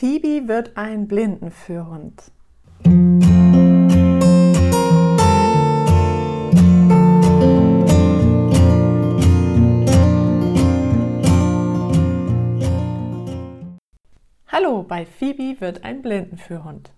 Phoebe 0.00 0.48
wird 0.48 0.78
ein 0.78 1.06
Blindenführhund. 1.08 2.32
Hallo, 14.46 14.84
bei 14.84 15.04
Phoebe 15.04 15.60
wird 15.60 15.84
ein 15.84 16.00
Blindenführhund. 16.00 16.94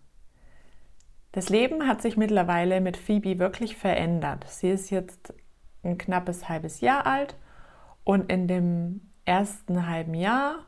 Das 1.33 1.49
Leben 1.49 1.89
hat 1.89 2.03
sich 2.03 2.17
mittlerweile 2.17 2.81
mit 2.81 2.97
Phoebe 2.97 3.41
wirklich 3.41 3.77
verändert. 3.77 4.45
Sie 4.49 4.71
ist 4.71 4.91
jetzt 4.91 5.35
ein 5.83 5.99
knappes 5.99 6.49
halbes 6.49 6.81
Jahr 6.81 7.05
alt 7.05 7.35
und 8.05 8.31
in 8.31 8.47
dem 8.47 9.11
ersten 9.25 9.89
halben 9.89 10.15
Jahr 10.15 10.65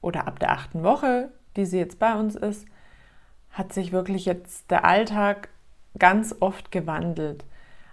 oder 0.00 0.26
ab 0.26 0.38
der 0.38 0.52
achten 0.52 0.82
Woche, 0.82 1.30
die 1.56 1.66
sie 1.66 1.78
jetzt 1.78 1.98
bei 1.98 2.14
uns 2.14 2.34
ist, 2.34 2.66
hat 3.50 3.72
sich 3.72 3.92
wirklich 3.92 4.24
jetzt 4.24 4.70
der 4.70 4.84
Alltag 4.84 5.48
ganz 5.98 6.34
oft 6.40 6.70
gewandelt. 6.70 7.44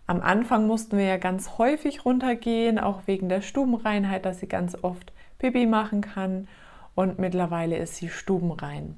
Am 0.07 0.21
Anfang 0.21 0.67
mussten 0.67 0.97
wir 0.97 1.05
ja 1.05 1.17
ganz 1.17 1.57
häufig 1.57 2.05
runtergehen, 2.05 2.77
auch 2.77 3.01
wegen 3.07 3.27
der 3.27 3.41
Stubenreinheit, 3.41 4.25
dass 4.25 4.39
sie 4.39 4.47
ganz 4.47 4.77
oft 4.83 5.11
Pipi 5.39 5.65
machen 5.65 6.01
kann. 6.01 6.47
Und 6.93 7.19
mittlerweile 7.19 7.77
ist 7.77 7.95
sie 7.95 8.09
stubenrein. 8.09 8.97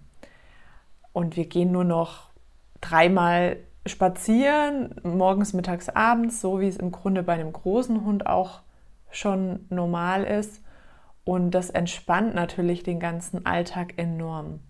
Und 1.13 1.35
wir 1.35 1.46
gehen 1.46 1.71
nur 1.71 1.85
noch 1.85 2.30
dreimal 2.82 3.58
spazieren, 3.85 4.94
morgens, 5.04 5.54
mittags, 5.54 5.90
abends, 5.90 6.41
so 6.41 6.60
wie 6.60 6.68
es 6.68 6.77
im 6.77 6.91
Grunde 6.91 7.24
bei 7.24 7.34
einem 7.34 7.54
großen 7.54 8.04
Hund 8.05 8.27
auch 8.27 8.60
schon 9.10 9.66
normal 9.70 10.26
ist. 10.26 10.62
Und 11.27 11.52
das 11.52 11.70
entspannt 11.70 12.36
natürlich 12.36 12.84
den 12.84 13.02
ganzen 13.02 13.45
Alltag 13.45 13.95
enorm. 13.98 14.62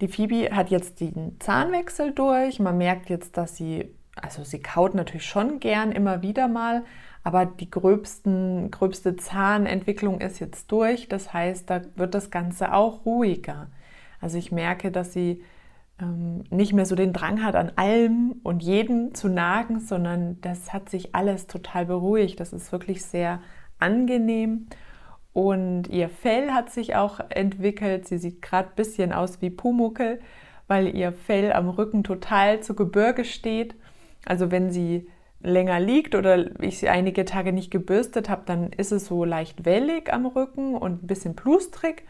Die 0.00 0.08
Phoebe 0.08 0.50
hat 0.50 0.70
jetzt 0.70 0.98
den 1.00 1.38
Zahnwechsel 1.38 2.10
durch. 2.10 2.58
Man 2.58 2.76
merkt 2.76 3.10
jetzt, 3.10 3.36
dass 3.36 3.56
sie, 3.56 3.94
also 4.20 4.42
sie 4.42 4.60
kaut 4.60 4.96
natürlich 4.96 5.24
schon 5.24 5.60
gern 5.60 5.92
immer 5.92 6.22
wieder 6.22 6.48
mal, 6.48 6.82
aber 7.22 7.46
die 7.46 7.70
gröbsten, 7.70 8.72
gröbste 8.72 9.14
Zahnentwicklung 9.14 10.20
ist 10.20 10.40
jetzt 10.40 10.72
durch. 10.72 11.06
Das 11.06 11.32
heißt, 11.32 11.70
da 11.70 11.82
wird 11.94 12.16
das 12.16 12.32
Ganze 12.32 12.74
auch 12.74 13.06
ruhiger. 13.06 13.68
Also 14.20 14.36
ich 14.36 14.50
merke, 14.50 14.90
dass 14.90 15.12
sie 15.12 15.44
ähm, 16.00 16.42
nicht 16.50 16.72
mehr 16.72 16.86
so 16.86 16.96
den 16.96 17.12
Drang 17.12 17.44
hat, 17.44 17.54
an 17.54 17.70
allem 17.76 18.40
und 18.42 18.64
jedem 18.64 19.14
zu 19.14 19.28
nagen, 19.28 19.78
sondern 19.78 20.40
das 20.40 20.72
hat 20.72 20.88
sich 20.88 21.14
alles 21.14 21.46
total 21.46 21.86
beruhigt. 21.86 22.40
Das 22.40 22.52
ist 22.52 22.72
wirklich 22.72 23.04
sehr 23.04 23.40
angenehm. 23.80 24.66
Und 25.32 25.88
ihr 25.88 26.08
Fell 26.08 26.50
hat 26.50 26.70
sich 26.70 26.96
auch 26.96 27.20
entwickelt. 27.28 28.08
Sie 28.08 28.18
sieht 28.18 28.42
gerade 28.42 28.68
ein 28.68 28.76
bisschen 28.76 29.12
aus 29.12 29.40
wie 29.40 29.50
Pumuckel, 29.50 30.20
weil 30.66 30.94
ihr 30.94 31.12
Fell 31.12 31.52
am 31.52 31.68
Rücken 31.68 32.04
total 32.04 32.60
zu 32.60 32.74
Gebirge 32.74 33.24
steht. 33.24 33.74
Also 34.24 34.50
wenn 34.50 34.70
sie 34.70 35.08
länger 35.42 35.80
liegt 35.80 36.14
oder 36.14 36.60
ich 36.60 36.78
sie 36.78 36.88
einige 36.88 37.24
Tage 37.24 37.52
nicht 37.52 37.70
gebürstet 37.70 38.28
habe, 38.28 38.42
dann 38.44 38.72
ist 38.72 38.92
es 38.92 39.06
so 39.06 39.24
leicht 39.24 39.64
wellig 39.64 40.12
am 40.12 40.26
Rücken 40.26 40.74
und 40.74 41.04
ein 41.04 41.06
bisschen 41.06 41.34
plustrig. 41.34 42.04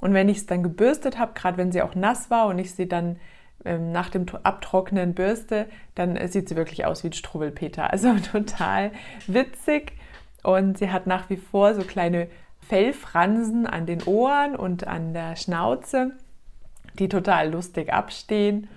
Und 0.00 0.12
wenn 0.12 0.28
ich 0.28 0.38
es 0.38 0.46
dann 0.46 0.62
gebürstet 0.62 1.18
habe, 1.18 1.32
gerade 1.34 1.56
wenn 1.56 1.72
sie 1.72 1.82
auch 1.82 1.94
nass 1.94 2.30
war 2.30 2.48
und 2.48 2.58
ich 2.58 2.74
sie 2.74 2.86
dann 2.86 3.16
ähm, 3.64 3.92
nach 3.92 4.10
dem 4.10 4.26
Abtrocknen 4.42 5.14
bürste, 5.14 5.66
dann 5.94 6.18
sieht 6.28 6.48
sie 6.48 6.56
wirklich 6.56 6.84
aus 6.84 7.02
wie 7.02 7.08
ein 7.08 7.14
Struwwelpeter. 7.14 7.90
Also 7.90 8.14
total 8.32 8.92
witzig. 9.26 9.92
Und 10.46 10.78
sie 10.78 10.90
hat 10.92 11.08
nach 11.08 11.28
wie 11.28 11.38
vor 11.38 11.74
so 11.74 11.82
kleine 11.82 12.28
Fellfransen 12.60 13.66
an 13.66 13.84
den 13.84 14.04
Ohren 14.04 14.54
und 14.54 14.86
an 14.86 15.12
der 15.12 15.34
Schnauze, 15.34 16.12
die 17.00 17.08
total 17.08 17.50
lustig 17.50 17.92
abstehen. 17.92 18.68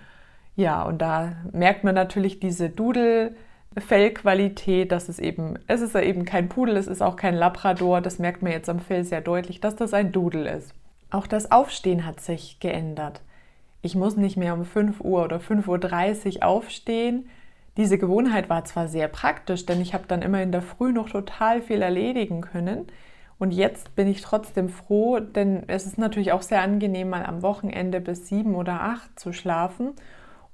Ja, 0.55 0.81
und 0.81 0.99
da 0.99 1.33
merkt 1.51 1.83
man 1.83 1.93
natürlich 1.93 2.39
diese 2.39 2.71
Dudel-Fellqualität, 2.71 4.91
dass 4.91 5.09
es 5.09 5.19
eben, 5.19 5.59
es 5.67 5.81
ist 5.81 5.93
ja 5.93 6.01
eben 6.01 6.25
kein 6.25 6.49
Pudel, 6.49 6.75
es 6.75 6.87
ist 6.87 7.03
auch 7.03 7.15
kein 7.15 7.35
Labrador. 7.35 8.01
Das 8.01 8.17
merkt 8.17 8.41
man 8.41 8.51
jetzt 8.51 8.67
am 8.67 8.79
Fell 8.79 9.03
sehr 9.03 9.21
deutlich, 9.21 9.61
dass 9.61 9.75
das 9.75 9.93
ein 9.93 10.11
Dudel 10.11 10.47
ist. 10.47 10.73
Auch 11.11 11.27
das 11.27 11.51
Aufstehen 11.51 12.03
hat 12.03 12.19
sich 12.19 12.59
geändert. 12.59 13.21
Ich 13.83 13.93
muss 13.93 14.17
nicht 14.17 14.37
mehr 14.37 14.55
um 14.55 14.65
5 14.65 15.01
Uhr 15.01 15.23
oder 15.23 15.37
5.30 15.37 16.37
Uhr 16.37 16.45
aufstehen, 16.47 17.29
diese 17.79 17.97
Gewohnheit 17.97 18.49
war 18.49 18.65
zwar 18.65 18.89
sehr 18.89 19.07
praktisch, 19.07 19.65
denn 19.65 19.79
ich 19.79 19.93
habe 19.93 20.03
dann 20.05 20.21
immer 20.21 20.41
in 20.43 20.51
der 20.51 20.61
Früh 20.61 20.91
noch 20.91 21.09
total 21.09 21.61
viel 21.61 21.81
erledigen 21.81 22.41
können. 22.41 22.87
Und 23.37 23.51
jetzt 23.51 23.95
bin 23.95 24.09
ich 24.09 24.21
trotzdem 24.21 24.67
froh, 24.67 25.19
denn 25.21 25.63
es 25.67 25.85
ist 25.85 25.97
natürlich 25.97 26.33
auch 26.33 26.41
sehr 26.41 26.61
angenehm, 26.61 27.09
mal 27.09 27.25
am 27.25 27.41
Wochenende 27.41 28.01
bis 28.01 28.27
sieben 28.27 28.53
oder 28.55 28.81
acht 28.81 29.17
zu 29.17 29.31
schlafen. 29.31 29.93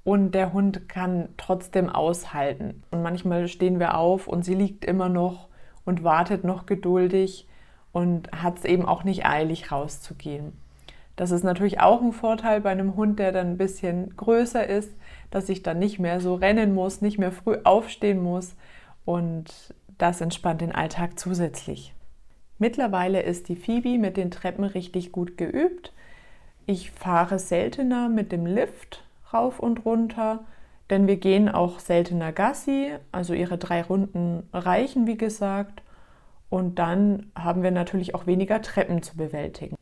Und 0.04 0.36
der 0.36 0.52
Hund 0.52 0.88
kann 0.88 1.30
trotzdem 1.36 1.88
aushalten. 1.88 2.84
Und 2.92 3.02
manchmal 3.02 3.48
stehen 3.48 3.80
wir 3.80 3.98
auf 3.98 4.28
und 4.28 4.44
sie 4.44 4.54
liegt 4.54 4.84
immer 4.84 5.08
noch 5.08 5.48
und 5.84 6.04
wartet 6.04 6.44
noch 6.44 6.64
geduldig 6.64 7.48
und 7.90 8.30
hat 8.30 8.58
es 8.58 8.64
eben 8.64 8.86
auch 8.86 9.02
nicht 9.02 9.26
eilig 9.26 9.72
rauszugehen. 9.72 10.52
Das 11.16 11.30
ist 11.30 11.44
natürlich 11.44 11.80
auch 11.80 12.02
ein 12.02 12.12
Vorteil 12.12 12.60
bei 12.60 12.70
einem 12.70 12.94
Hund, 12.94 13.18
der 13.18 13.32
dann 13.32 13.52
ein 13.52 13.58
bisschen 13.58 14.14
größer 14.16 14.66
ist, 14.66 14.94
dass 15.30 15.48
ich 15.48 15.62
dann 15.62 15.78
nicht 15.78 15.98
mehr 15.98 16.20
so 16.20 16.34
rennen 16.34 16.74
muss, 16.74 17.00
nicht 17.00 17.18
mehr 17.18 17.32
früh 17.32 17.56
aufstehen 17.64 18.22
muss 18.22 18.54
und 19.06 19.74
das 19.98 20.20
entspannt 20.20 20.60
den 20.60 20.72
Alltag 20.72 21.18
zusätzlich. 21.18 21.94
Mittlerweile 22.58 23.22
ist 23.22 23.48
die 23.48 23.56
Phoebe 23.56 23.98
mit 23.98 24.16
den 24.16 24.30
Treppen 24.30 24.64
richtig 24.64 25.12
gut 25.12 25.36
geübt. 25.36 25.92
Ich 26.66 26.90
fahre 26.90 27.38
seltener 27.38 28.08
mit 28.08 28.32
dem 28.32 28.46
Lift 28.46 29.02
rauf 29.32 29.58
und 29.58 29.84
runter, 29.84 30.44
denn 30.90 31.06
wir 31.06 31.16
gehen 31.16 31.48
auch 31.48 31.80
seltener 31.80 32.32
Gassi, 32.32 32.92
also 33.12 33.34
ihre 33.34 33.58
drei 33.58 33.82
Runden 33.82 34.48
reichen, 34.52 35.06
wie 35.06 35.16
gesagt. 35.16 35.82
Und 36.48 36.78
dann 36.78 37.30
haben 37.34 37.62
wir 37.62 37.72
natürlich 37.72 38.14
auch 38.14 38.26
weniger 38.26 38.62
Treppen 38.62 39.02
zu 39.02 39.16
bewältigen. 39.16 39.76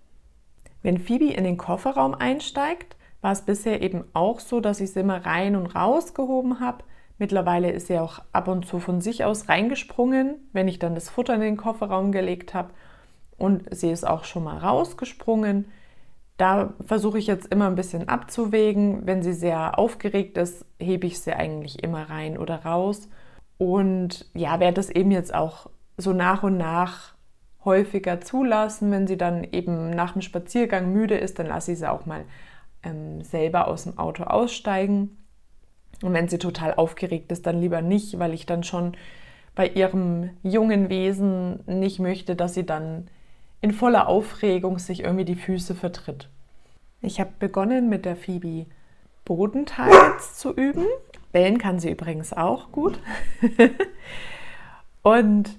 Wenn 0.84 0.98
Phoebe 0.98 1.32
in 1.32 1.44
den 1.44 1.56
Kofferraum 1.56 2.14
einsteigt, 2.14 2.96
war 3.22 3.32
es 3.32 3.40
bisher 3.40 3.80
eben 3.80 4.04
auch 4.12 4.38
so, 4.38 4.60
dass 4.60 4.80
ich 4.80 4.92
sie 4.92 5.00
immer 5.00 5.24
rein 5.24 5.56
und 5.56 5.74
rausgehoben 5.74 6.60
habe. 6.60 6.84
Mittlerweile 7.16 7.70
ist 7.70 7.86
sie 7.86 7.98
auch 7.98 8.18
ab 8.32 8.48
und 8.48 8.66
zu 8.66 8.80
von 8.80 9.00
sich 9.00 9.24
aus 9.24 9.48
reingesprungen, 9.48 10.36
wenn 10.52 10.68
ich 10.68 10.78
dann 10.78 10.94
das 10.94 11.08
Futter 11.08 11.34
in 11.36 11.40
den 11.40 11.56
Kofferraum 11.56 12.12
gelegt 12.12 12.52
habe. 12.52 12.74
Und 13.38 13.74
sie 13.74 13.90
ist 13.90 14.06
auch 14.06 14.24
schon 14.24 14.44
mal 14.44 14.58
rausgesprungen. 14.58 15.72
Da 16.36 16.74
versuche 16.84 17.18
ich 17.18 17.26
jetzt 17.28 17.46
immer 17.46 17.66
ein 17.66 17.76
bisschen 17.76 18.06
abzuwägen. 18.10 19.06
Wenn 19.06 19.22
sie 19.22 19.32
sehr 19.32 19.78
aufgeregt 19.78 20.36
ist, 20.36 20.66
hebe 20.78 21.06
ich 21.06 21.18
sie 21.18 21.32
eigentlich 21.32 21.82
immer 21.82 22.10
rein 22.10 22.36
oder 22.36 22.62
raus. 22.62 23.08
Und 23.56 24.26
ja, 24.34 24.60
werde 24.60 24.74
das 24.74 24.90
eben 24.90 25.12
jetzt 25.12 25.32
auch 25.32 25.70
so 25.96 26.12
nach 26.12 26.42
und 26.42 26.58
nach 26.58 27.13
häufiger 27.64 28.20
zulassen. 28.20 28.90
Wenn 28.90 29.06
sie 29.06 29.16
dann 29.16 29.44
eben 29.44 29.90
nach 29.90 30.12
dem 30.12 30.22
Spaziergang 30.22 30.92
müde 30.92 31.16
ist, 31.16 31.38
dann 31.38 31.46
lasse 31.46 31.72
ich 31.72 31.78
sie 31.78 31.90
auch 31.90 32.06
mal 32.06 32.24
ähm, 32.82 33.22
selber 33.22 33.68
aus 33.68 33.84
dem 33.84 33.98
Auto 33.98 34.24
aussteigen. 34.24 35.16
Und 36.02 36.12
wenn 36.12 36.28
sie 36.28 36.38
total 36.38 36.74
aufgeregt 36.74 37.32
ist, 37.32 37.46
dann 37.46 37.60
lieber 37.60 37.82
nicht, 37.82 38.18
weil 38.18 38.34
ich 38.34 38.46
dann 38.46 38.64
schon 38.64 38.96
bei 39.54 39.68
ihrem 39.68 40.30
jungen 40.42 40.88
Wesen 40.88 41.60
nicht 41.66 42.00
möchte, 42.00 42.34
dass 42.36 42.54
sie 42.54 42.66
dann 42.66 43.08
in 43.60 43.72
voller 43.72 44.08
Aufregung 44.08 44.78
sich 44.78 45.00
irgendwie 45.00 45.24
die 45.24 45.36
Füße 45.36 45.74
vertritt. 45.74 46.28
Ich 47.00 47.20
habe 47.20 47.30
begonnen 47.38 47.88
mit 47.88 48.04
der 48.04 48.16
Phoebe 48.16 48.66
Bodentargets 49.24 50.38
zu 50.38 50.52
üben. 50.52 50.84
Bellen 51.32 51.58
kann 51.58 51.78
sie 51.78 51.90
übrigens 51.90 52.32
auch 52.32 52.72
gut. 52.72 52.98
Und 55.02 55.58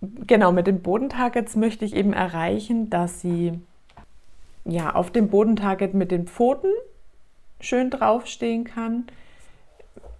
genau 0.00 0.52
mit 0.52 0.66
den 0.66 0.82
Bodentargets 0.82 1.56
möchte 1.56 1.84
ich 1.84 1.94
eben 1.94 2.12
erreichen, 2.12 2.90
dass 2.90 3.20
sie 3.20 3.58
ja, 4.64 4.94
auf 4.94 5.10
dem 5.10 5.28
Bodentarget 5.28 5.94
mit 5.94 6.10
den 6.10 6.26
Pfoten 6.26 6.70
schön 7.60 7.90
draufstehen 7.90 8.64
kann. 8.64 9.04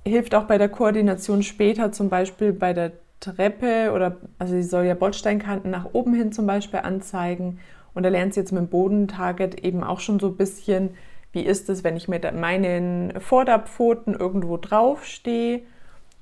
Hilft 0.04 0.34
auch 0.34 0.44
bei 0.44 0.56
der 0.56 0.68
Koordination 0.68 1.42
später, 1.42 1.92
zum 1.92 2.08
Beispiel 2.08 2.52
bei 2.52 2.72
der 2.72 2.92
Treppe 3.18 3.92
oder, 3.92 4.16
also 4.38 4.54
sie 4.54 4.62
soll 4.62 4.84
ja 4.84 4.94
Bordsteinkanten 4.94 5.70
nach 5.70 5.86
oben 5.92 6.14
hin 6.14 6.32
zum 6.32 6.46
Beispiel 6.46 6.80
anzeigen. 6.80 7.58
Und 7.92 8.02
da 8.02 8.08
lernt 8.08 8.34
sie 8.34 8.40
jetzt 8.40 8.52
mit 8.52 8.60
dem 8.60 8.68
Bodentarget 8.68 9.64
eben 9.64 9.82
auch 9.82 10.00
schon 10.00 10.20
so 10.20 10.28
ein 10.28 10.36
bisschen, 10.36 10.90
wie 11.32 11.42
ist 11.42 11.68
es, 11.68 11.82
wenn 11.82 11.96
ich 11.96 12.08
mit 12.08 12.30
meinen 12.34 13.20
Vorderpfoten 13.20 14.14
irgendwo 14.14 14.58
draufstehe. 14.58 15.62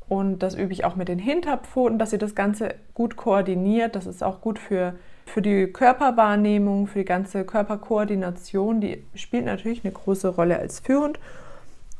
Und 0.08 0.40
das 0.40 0.54
übe 0.54 0.72
ich 0.72 0.84
auch 0.84 0.96
mit 0.96 1.08
den 1.08 1.18
Hinterpfoten, 1.18 1.98
dass 1.98 2.10
sie 2.10 2.18
das 2.18 2.34
Ganze 2.34 2.74
gut 2.92 3.16
koordiniert. 3.16 3.96
Das 3.96 4.06
ist 4.06 4.22
auch 4.22 4.40
gut 4.40 4.58
für 4.58 4.94
für 5.26 5.42
die 5.42 5.66
Körperwahrnehmung, 5.66 6.86
für 6.86 7.00
die 7.00 7.04
ganze 7.04 7.44
Körperkoordination, 7.44 8.80
die 8.80 9.04
spielt 9.14 9.44
natürlich 9.46 9.84
eine 9.84 9.92
große 9.92 10.28
Rolle 10.28 10.58
als 10.58 10.80
Führhund. 10.80 11.18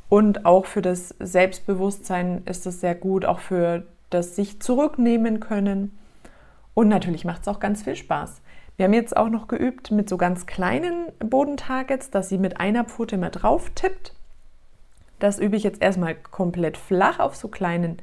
Und 0.09 0.45
auch 0.45 0.65
für 0.65 0.81
das 0.81 1.15
Selbstbewusstsein 1.19 2.43
ist 2.45 2.65
es 2.65 2.79
sehr 2.79 2.95
gut, 2.95 3.25
auch 3.25 3.39
für 3.39 3.83
das 4.09 4.35
sich 4.35 4.61
zurücknehmen 4.61 5.39
können. 5.39 5.97
Und 6.73 6.87
natürlich 6.87 7.25
macht 7.25 7.41
es 7.41 7.47
auch 7.47 7.59
ganz 7.59 7.83
viel 7.83 7.95
Spaß. 7.95 8.41
Wir 8.77 8.85
haben 8.85 8.93
jetzt 8.93 9.15
auch 9.15 9.29
noch 9.29 9.47
geübt 9.47 9.91
mit 9.91 10.09
so 10.09 10.17
ganz 10.17 10.45
kleinen 10.45 11.07
Bodentargets, 11.19 12.11
dass 12.11 12.29
sie 12.29 12.37
mit 12.37 12.59
einer 12.59 12.83
Pfote 12.83 13.17
mal 13.17 13.29
drauf 13.29 13.71
tippt. 13.73 14.13
Das 15.19 15.39
übe 15.39 15.55
ich 15.55 15.63
jetzt 15.63 15.81
erstmal 15.81 16.15
komplett 16.15 16.77
flach 16.77 17.19
auf 17.19 17.35
so 17.35 17.47
kleinen 17.47 18.01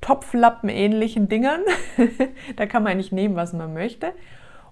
Topflappen-ähnlichen 0.00 1.28
Dingern. 1.28 1.62
da 2.56 2.66
kann 2.66 2.82
man 2.82 2.92
eigentlich 2.92 3.12
nehmen, 3.12 3.36
was 3.36 3.52
man 3.52 3.74
möchte. 3.74 4.12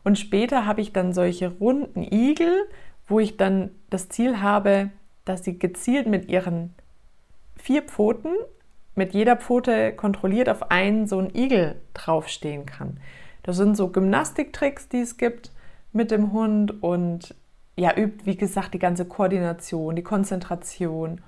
Und 0.04 0.18
später 0.18 0.66
habe 0.66 0.80
ich 0.80 0.92
dann 0.92 1.12
solche 1.12 1.48
runden 1.48 2.02
Igel, 2.02 2.68
wo 3.06 3.20
ich 3.20 3.36
dann 3.36 3.70
das 3.90 4.08
Ziel 4.08 4.40
habe, 4.40 4.90
dass 5.24 5.44
sie 5.44 5.58
gezielt 5.58 6.06
mit 6.06 6.28
ihren 6.28 6.74
vier 7.56 7.82
Pfoten, 7.82 8.32
mit 8.94 9.14
jeder 9.14 9.36
Pfote 9.36 9.92
kontrolliert 9.92 10.48
auf 10.48 10.70
einen 10.70 11.06
so 11.06 11.18
einen 11.18 11.34
Igel 11.34 11.80
draufstehen 11.94 12.66
kann. 12.66 12.98
Das 13.42 13.56
sind 13.56 13.76
so 13.76 13.88
Gymnastiktricks, 13.88 14.88
die 14.88 15.00
es 15.00 15.16
gibt 15.16 15.50
mit 15.92 16.10
dem 16.10 16.32
Hund 16.32 16.82
und 16.82 17.34
ja, 17.76 17.96
übt, 17.96 18.24
wie 18.24 18.36
gesagt, 18.36 18.74
die 18.74 18.78
ganze 18.78 19.04
Koordination, 19.04 19.96
die 19.96 20.02
Konzentration, 20.02 21.20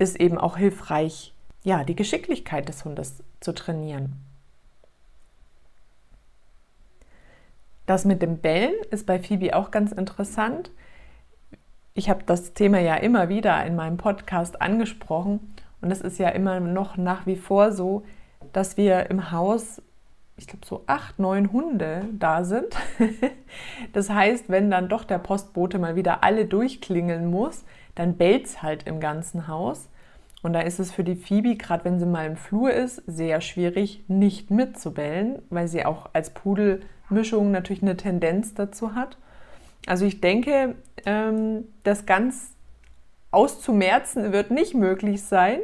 ist 0.00 0.18
eben 0.18 0.38
auch 0.38 0.56
hilfreich, 0.56 1.34
ja, 1.62 1.84
die 1.84 1.94
Geschicklichkeit 1.94 2.68
des 2.68 2.84
Hundes 2.84 3.22
zu 3.40 3.52
trainieren. 3.52 4.16
Das 7.86 8.04
mit 8.04 8.22
dem 8.22 8.38
Bellen 8.38 8.74
ist 8.90 9.06
bei 9.06 9.18
Phoebe 9.18 9.54
auch 9.54 9.70
ganz 9.70 9.92
interessant. 9.92 10.70
Ich 11.92 12.08
habe 12.08 12.24
das 12.24 12.54
Thema 12.54 12.78
ja 12.78 12.94
immer 12.94 13.28
wieder 13.28 13.64
in 13.66 13.76
meinem 13.76 13.98
Podcast 13.98 14.62
angesprochen 14.62 15.54
und 15.82 15.90
es 15.90 16.00
ist 16.00 16.18
ja 16.18 16.30
immer 16.30 16.60
noch 16.60 16.96
nach 16.96 17.26
wie 17.26 17.36
vor 17.36 17.72
so, 17.72 18.04
dass 18.52 18.76
wir 18.76 19.10
im 19.10 19.32
Haus, 19.32 19.82
ich 20.36 20.46
glaube, 20.46 20.64
so 20.64 20.84
acht, 20.86 21.18
neun 21.18 21.52
Hunde 21.52 22.06
da 22.12 22.44
sind. 22.44 22.74
das 23.92 24.08
heißt, 24.08 24.48
wenn 24.48 24.70
dann 24.70 24.88
doch 24.88 25.04
der 25.04 25.18
Postbote 25.18 25.78
mal 25.78 25.96
wieder 25.96 26.24
alle 26.24 26.46
durchklingeln 26.46 27.30
muss, 27.30 27.64
dann 27.94 28.16
bellt 28.16 28.46
es 28.46 28.62
halt 28.62 28.86
im 28.86 29.00
ganzen 29.00 29.48
Haus. 29.48 29.88
Und 30.42 30.54
da 30.54 30.60
ist 30.60 30.80
es 30.80 30.90
für 30.90 31.04
die 31.04 31.16
Phoebe, 31.16 31.56
gerade 31.56 31.84
wenn 31.84 31.98
sie 31.98 32.06
mal 32.06 32.26
im 32.26 32.36
Flur 32.36 32.72
ist, 32.72 33.02
sehr 33.06 33.40
schwierig, 33.40 34.04
nicht 34.08 34.50
mitzubellen, 34.50 35.42
weil 35.50 35.68
sie 35.68 35.84
auch 35.84 36.10
als 36.14 36.30
Pudelmischung 36.30 37.50
natürlich 37.50 37.82
eine 37.82 37.96
Tendenz 37.96 38.54
dazu 38.54 38.94
hat. 38.94 39.18
Also 39.86 40.06
ich 40.06 40.20
denke, 40.20 40.76
ähm, 41.04 41.64
das 41.82 42.06
ganz 42.06 42.52
auszumerzen 43.30 44.32
wird 44.32 44.50
nicht 44.50 44.74
möglich 44.74 45.22
sein. 45.22 45.60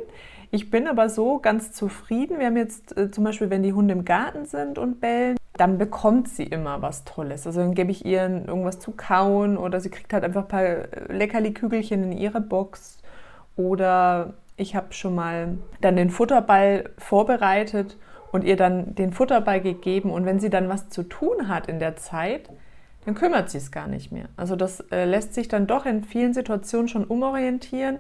Ich 0.50 0.70
bin 0.70 0.86
aber 0.86 1.08
so 1.08 1.38
ganz 1.38 1.72
zufrieden. 1.72 2.38
Wir 2.38 2.46
haben 2.46 2.56
jetzt 2.56 2.96
äh, 2.96 3.10
zum 3.10 3.24
Beispiel, 3.24 3.50
wenn 3.50 3.62
die 3.62 3.72
Hunde 3.72 3.92
im 3.92 4.04
Garten 4.04 4.46
sind 4.46 4.78
und 4.78 5.00
bellen, 5.00 5.36
dann 5.56 5.78
bekommt 5.78 6.28
sie 6.28 6.44
immer 6.44 6.82
was 6.82 7.04
Tolles. 7.04 7.46
Also 7.46 7.60
dann 7.60 7.74
gebe 7.74 7.90
ich 7.90 8.04
ihr 8.04 8.22
irgendwas 8.22 8.78
zu 8.78 8.92
kauen 8.92 9.56
oder 9.56 9.80
sie 9.80 9.90
kriegt 9.90 10.12
halt 10.12 10.24
einfach 10.24 10.42
ein 10.42 10.48
paar 10.48 10.64
Leckerli-Kügelchen 11.08 12.04
in 12.04 12.12
ihre 12.12 12.40
Box 12.40 12.98
oder 13.56 14.34
ich 14.56 14.76
habe 14.76 14.92
schon 14.92 15.14
mal 15.14 15.58
dann 15.80 15.96
den 15.96 16.10
Futterball 16.10 16.90
vorbereitet 16.98 17.96
und 18.32 18.44
ihr 18.44 18.56
dann 18.56 18.94
den 18.94 19.12
Futterball 19.12 19.60
gegeben. 19.60 20.10
Und 20.10 20.26
wenn 20.26 20.40
sie 20.40 20.50
dann 20.50 20.68
was 20.68 20.88
zu 20.88 21.02
tun 21.02 21.48
hat 21.48 21.68
in 21.68 21.78
der 21.78 21.96
Zeit, 21.96 22.50
dann 23.04 23.14
kümmert 23.14 23.50
sie 23.50 23.58
es 23.58 23.70
gar 23.70 23.86
nicht 23.86 24.12
mehr. 24.12 24.28
Also 24.36 24.56
das 24.56 24.80
äh, 24.90 25.04
lässt 25.04 25.34
sich 25.34 25.48
dann 25.48 25.66
doch 25.66 25.86
in 25.86 26.04
vielen 26.04 26.34
Situationen 26.34 26.88
schon 26.88 27.04
umorientieren. 27.04 27.98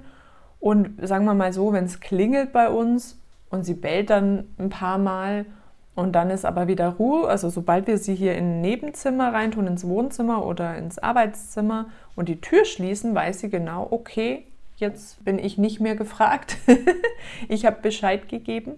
Und 0.58 1.06
sagen 1.06 1.26
wir 1.26 1.34
mal 1.34 1.52
so, 1.52 1.72
wenn 1.72 1.84
es 1.84 2.00
klingelt 2.00 2.52
bei 2.52 2.68
uns 2.68 3.18
und 3.50 3.64
sie 3.64 3.74
bellt 3.74 4.10
dann 4.10 4.44
ein 4.58 4.70
paar 4.70 4.98
Mal 4.98 5.46
und 5.96 6.12
dann 6.12 6.30
ist 6.30 6.44
aber 6.44 6.68
wieder 6.68 6.90
Ruhe, 6.90 7.26
also 7.26 7.50
sobald 7.50 7.88
wir 7.88 7.98
sie 7.98 8.14
hier 8.14 8.36
in 8.36 8.44
ein 8.44 8.60
Nebenzimmer 8.60 9.32
reintun, 9.32 9.66
ins 9.66 9.84
Wohnzimmer 9.84 10.46
oder 10.46 10.76
ins 10.76 10.98
Arbeitszimmer 11.00 11.86
und 12.14 12.28
die 12.28 12.40
Tür 12.40 12.64
schließen, 12.64 13.14
weiß 13.14 13.40
sie 13.40 13.50
genau, 13.50 13.88
okay, 13.90 14.44
Jetzt 14.76 15.24
bin 15.24 15.38
ich 15.38 15.56
nicht 15.56 15.80
mehr 15.80 15.96
gefragt. 15.96 16.58
ich 17.48 17.64
habe 17.64 17.80
Bescheid 17.80 18.28
gegeben. 18.28 18.74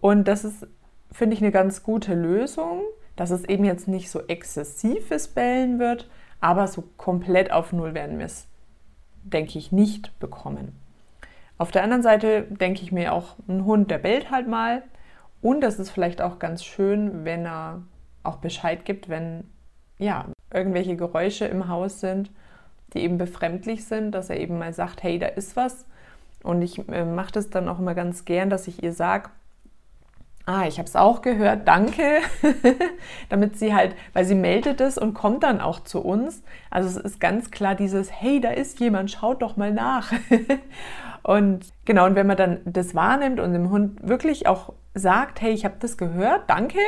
Und 0.00 0.26
das 0.26 0.44
ist, 0.44 0.66
finde 1.12 1.36
ich, 1.36 1.42
eine 1.42 1.52
ganz 1.52 1.82
gute 1.82 2.14
Lösung, 2.14 2.80
dass 3.14 3.30
es 3.30 3.44
eben 3.44 3.64
jetzt 3.64 3.88
nicht 3.88 4.10
so 4.10 4.22
exzessives 4.26 5.28
Bellen 5.28 5.78
wird, 5.78 6.08
aber 6.40 6.66
so 6.66 6.82
komplett 6.96 7.52
auf 7.52 7.72
Null 7.72 7.94
werden 7.94 8.18
wir 8.18 8.26
es, 8.26 8.46
denke 9.22 9.58
ich, 9.58 9.70
nicht 9.70 10.18
bekommen. 10.18 10.72
Auf 11.58 11.70
der 11.70 11.84
anderen 11.84 12.02
Seite 12.02 12.42
denke 12.48 12.82
ich 12.82 12.90
mir 12.90 13.12
auch, 13.12 13.36
ein 13.46 13.64
Hund, 13.66 13.90
der 13.90 13.98
bellt 13.98 14.30
halt 14.30 14.48
mal. 14.48 14.82
Und 15.42 15.60
das 15.60 15.78
ist 15.78 15.90
vielleicht 15.90 16.22
auch 16.22 16.38
ganz 16.38 16.64
schön, 16.64 17.24
wenn 17.24 17.44
er 17.44 17.82
auch 18.22 18.36
Bescheid 18.36 18.84
gibt, 18.84 19.08
wenn 19.08 19.44
ja, 19.98 20.24
irgendwelche 20.52 20.96
Geräusche 20.96 21.44
im 21.44 21.68
Haus 21.68 22.00
sind 22.00 22.30
die 22.94 23.00
eben 23.00 23.18
befremdlich 23.18 23.84
sind, 23.86 24.12
dass 24.12 24.30
er 24.30 24.38
eben 24.38 24.58
mal 24.58 24.72
sagt, 24.72 25.02
hey, 25.02 25.18
da 25.18 25.26
ist 25.26 25.56
was. 25.56 25.86
Und 26.42 26.62
ich 26.62 26.88
äh, 26.88 27.04
mache 27.04 27.32
das 27.32 27.50
dann 27.50 27.68
auch 27.68 27.78
immer 27.78 27.94
ganz 27.94 28.24
gern, 28.24 28.50
dass 28.50 28.68
ich 28.68 28.82
ihr 28.82 28.92
sage, 28.92 29.30
ah, 30.44 30.66
ich 30.66 30.78
habe 30.78 30.88
es 30.88 30.96
auch 30.96 31.22
gehört, 31.22 31.68
danke, 31.68 32.18
damit 33.28 33.58
sie 33.58 33.74
halt, 33.74 33.94
weil 34.12 34.24
sie 34.24 34.34
meldet 34.34 34.80
es 34.80 34.98
und 34.98 35.14
kommt 35.14 35.44
dann 35.44 35.60
auch 35.60 35.80
zu 35.80 36.00
uns. 36.00 36.42
Also 36.68 36.88
es 36.88 36.96
ist 36.96 37.20
ganz 37.20 37.50
klar 37.50 37.74
dieses, 37.74 38.10
hey, 38.10 38.40
da 38.40 38.50
ist 38.50 38.80
jemand, 38.80 39.10
schaut 39.10 39.40
doch 39.40 39.56
mal 39.56 39.72
nach. 39.72 40.12
und 41.22 41.66
genau, 41.84 42.06
und 42.06 42.16
wenn 42.16 42.26
man 42.26 42.36
dann 42.36 42.60
das 42.64 42.94
wahrnimmt 42.94 43.38
und 43.38 43.52
dem 43.52 43.70
Hund 43.70 44.06
wirklich 44.06 44.48
auch 44.48 44.74
sagt, 44.94 45.40
hey, 45.40 45.52
ich 45.52 45.64
habe 45.64 45.76
das 45.78 45.96
gehört, 45.96 46.48
danke, 46.48 46.78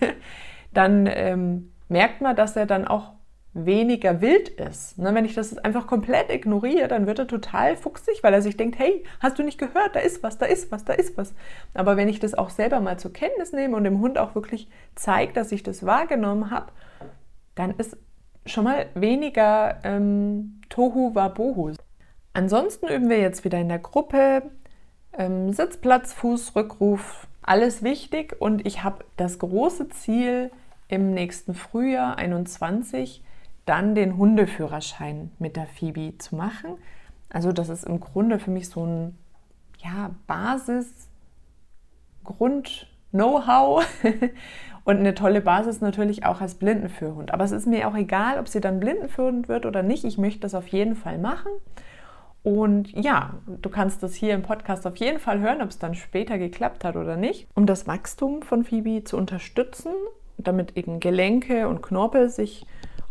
dann 0.72 1.06
ähm, 1.06 1.72
merkt 1.88 2.20
man, 2.20 2.36
dass 2.36 2.56
er 2.56 2.66
dann 2.66 2.86
auch 2.86 3.12
weniger 3.52 4.20
wild 4.20 4.48
ist. 4.48 4.96
Ne, 4.98 5.12
wenn 5.14 5.24
ich 5.24 5.34
das 5.34 5.58
einfach 5.58 5.86
komplett 5.86 6.30
ignoriere, 6.30 6.86
dann 6.86 7.06
wird 7.06 7.18
er 7.18 7.26
total 7.26 7.76
fuchsig, 7.76 8.22
weil 8.22 8.32
er 8.32 8.42
sich 8.42 8.56
denkt, 8.56 8.78
hey, 8.78 9.04
hast 9.18 9.38
du 9.38 9.42
nicht 9.42 9.58
gehört, 9.58 9.96
da 9.96 10.00
ist 10.00 10.22
was, 10.22 10.38
da 10.38 10.46
ist 10.46 10.70
was, 10.70 10.84
da 10.84 10.92
ist 10.92 11.16
was. 11.16 11.34
Aber 11.74 11.96
wenn 11.96 12.08
ich 12.08 12.20
das 12.20 12.34
auch 12.34 12.50
selber 12.50 12.80
mal 12.80 12.98
zur 12.98 13.12
Kenntnis 13.12 13.52
nehme 13.52 13.76
und 13.76 13.84
dem 13.84 14.00
Hund 14.00 14.18
auch 14.18 14.34
wirklich 14.34 14.68
zeige, 14.94 15.32
dass 15.32 15.50
ich 15.50 15.62
das 15.64 15.84
wahrgenommen 15.84 16.50
habe, 16.50 16.72
dann 17.56 17.74
ist 17.76 17.96
schon 18.46 18.64
mal 18.64 18.86
weniger 18.94 19.80
ähm, 19.82 20.60
Tohu 20.68 21.14
Wabohu. 21.14 21.72
Ansonsten 22.32 22.86
üben 22.86 23.10
wir 23.10 23.18
jetzt 23.18 23.44
wieder 23.44 23.58
in 23.58 23.68
der 23.68 23.80
Gruppe 23.80 24.42
ähm, 25.18 25.52
Sitzplatz, 25.52 26.12
Fuß, 26.12 26.54
Rückruf, 26.54 27.26
alles 27.42 27.82
wichtig 27.82 28.36
und 28.38 28.66
ich 28.66 28.84
habe 28.84 29.04
das 29.16 29.38
große 29.38 29.88
Ziel 29.88 30.50
im 30.88 31.12
nächsten 31.14 31.54
Frühjahr 31.54 32.18
21 32.18 33.22
dann 33.64 33.94
den 33.94 34.16
Hundeführerschein 34.16 35.30
mit 35.38 35.56
der 35.56 35.66
Phoebe 35.66 36.18
zu 36.18 36.36
machen. 36.36 36.76
Also 37.28 37.52
das 37.52 37.68
ist 37.68 37.84
im 37.84 38.00
Grunde 38.00 38.38
für 38.38 38.50
mich 38.50 38.68
so 38.68 38.84
ein 38.84 39.18
ja, 39.78 40.10
Basis, 40.26 41.08
Grund, 42.24 42.88
Know-how 43.12 43.84
und 44.84 44.98
eine 44.98 45.14
tolle 45.14 45.40
Basis 45.40 45.80
natürlich 45.80 46.24
auch 46.24 46.40
als 46.40 46.54
Blindenführhund. 46.56 47.32
Aber 47.32 47.44
es 47.44 47.52
ist 47.52 47.66
mir 47.66 47.88
auch 47.88 47.94
egal, 47.94 48.38
ob 48.38 48.48
sie 48.48 48.60
dann 48.60 48.80
Blindenführhund 48.80 49.48
wird 49.48 49.66
oder 49.66 49.82
nicht. 49.82 50.04
Ich 50.04 50.18
möchte 50.18 50.40
das 50.40 50.54
auf 50.54 50.68
jeden 50.68 50.96
Fall 50.96 51.18
machen. 51.18 51.50
Und 52.42 52.90
ja, 52.92 53.34
du 53.46 53.68
kannst 53.68 54.02
das 54.02 54.14
hier 54.14 54.34
im 54.34 54.42
Podcast 54.42 54.86
auf 54.86 54.96
jeden 54.96 55.18
Fall 55.18 55.40
hören, 55.40 55.60
ob 55.60 55.68
es 55.68 55.78
dann 55.78 55.94
später 55.94 56.38
geklappt 56.38 56.84
hat 56.84 56.96
oder 56.96 57.16
nicht. 57.16 57.46
Um 57.54 57.66
das 57.66 57.86
Wachstum 57.86 58.42
von 58.42 58.64
Phoebe 58.64 59.04
zu 59.04 59.16
unterstützen, 59.16 59.92
damit 60.38 60.76
eben 60.76 61.00
Gelenke 61.00 61.68
und 61.68 61.82
Knorpel 61.82 62.30
sich 62.30 62.66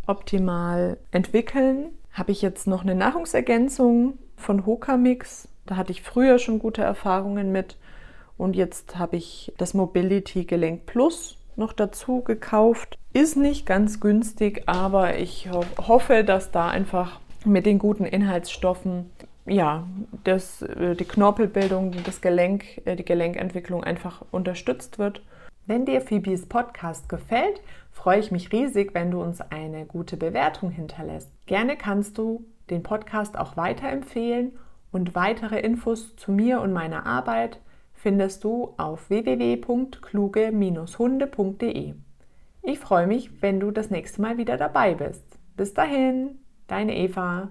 optimal 0.06 0.96
entwickeln. 1.12 1.90
Habe 2.12 2.32
ich 2.32 2.42
jetzt 2.42 2.66
noch 2.66 2.82
eine 2.82 2.96
Nahrungsergänzung 2.96 4.18
von 4.36 4.66
Hokamix. 4.66 5.48
Da 5.66 5.76
hatte 5.76 5.92
ich 5.92 6.02
früher 6.02 6.38
schon 6.40 6.58
gute 6.58 6.82
Erfahrungen 6.82 7.52
mit. 7.52 7.76
Und 8.36 8.56
jetzt 8.56 8.98
habe 8.98 9.16
ich 9.16 9.52
das 9.58 9.74
Mobility 9.74 10.44
Gelenk 10.44 10.86
Plus 10.86 11.36
noch 11.56 11.72
dazu 11.72 12.22
gekauft. 12.22 12.98
Ist 13.12 13.36
nicht 13.36 13.66
ganz 13.66 14.00
günstig, 14.00 14.62
aber 14.66 15.18
ich 15.18 15.48
hoffe, 15.78 16.24
dass 16.24 16.50
da 16.50 16.68
einfach 16.68 17.20
mit 17.44 17.66
den 17.66 17.78
guten 17.78 18.04
Inhaltsstoffen 18.04 19.10
ja, 19.46 19.86
das, 20.24 20.62
äh, 20.62 20.94
die 20.94 21.04
Knorpelbildung, 21.04 21.94
das 22.04 22.20
Gelenk, 22.20 22.82
äh, 22.84 22.96
die 22.96 23.04
Gelenkentwicklung 23.04 23.84
einfach 23.84 24.24
unterstützt 24.30 24.98
wird. 24.98 25.22
Wenn 25.66 25.84
dir 25.84 26.00
Phoebes 26.00 26.46
Podcast 26.46 27.08
gefällt, 27.08 27.60
freue 27.90 28.18
ich 28.18 28.30
mich 28.30 28.52
riesig, 28.52 28.94
wenn 28.94 29.10
du 29.10 29.22
uns 29.22 29.40
eine 29.40 29.86
gute 29.86 30.16
Bewertung 30.16 30.70
hinterlässt. 30.70 31.30
Gerne 31.46 31.76
kannst 31.76 32.18
du 32.18 32.44
den 32.70 32.82
Podcast 32.82 33.38
auch 33.38 33.56
weiterempfehlen 33.56 34.58
und 34.92 35.14
weitere 35.14 35.60
Infos 35.60 36.16
zu 36.16 36.32
mir 36.32 36.60
und 36.60 36.72
meiner 36.72 37.06
Arbeit 37.06 37.60
findest 37.94 38.42
du 38.44 38.74
auf 38.78 39.10
www.kluge-hunde.de. 39.10 41.94
Ich 42.62 42.78
freue 42.78 43.06
mich, 43.06 43.42
wenn 43.42 43.60
du 43.60 43.70
das 43.70 43.90
nächste 43.90 44.22
Mal 44.22 44.38
wieder 44.38 44.56
dabei 44.56 44.94
bist. 44.94 45.22
Bis 45.56 45.74
dahin, 45.74 46.38
deine 46.66 46.96
Eva. 46.96 47.50